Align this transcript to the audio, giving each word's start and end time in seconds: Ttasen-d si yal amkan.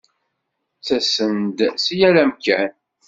Ttasen-d 0.77 1.59
si 1.83 1.93
yal 1.99 2.15
amkan. 2.23 2.71